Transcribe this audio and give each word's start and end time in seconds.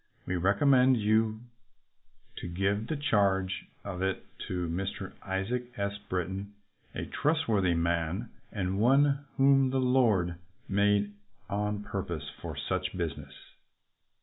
We 0.25 0.35
recommend 0.35 0.97
you 0.97 1.41
to 2.37 2.47
give 2.47 2.87
the 2.87 2.95
charge 2.95 3.67
of 3.83 4.01
it 4.01 4.25
to 4.47 4.67
Mr. 4.67 5.13
Isaac 5.21 5.77
S. 5.77 5.93
Britton, 6.09 6.55
a 6.95 7.05
trustworthy 7.05 7.75
man 7.75 8.31
and 8.51 8.79
one 8.79 9.25
whom 9.37 9.69
the 9.69 9.77
Lord 9.79 10.39
made 10.67 11.13
on 11.51 11.83
purpose 11.83 12.27
for 12.41 12.57
such 12.57 12.97
business." 12.97 13.33